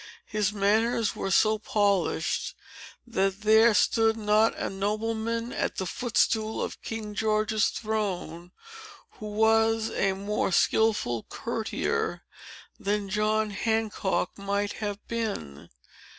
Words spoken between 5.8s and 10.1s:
footstool of King George's throne, who was